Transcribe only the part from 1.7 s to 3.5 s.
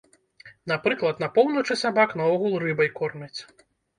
сабак наогул рыбай кормяць.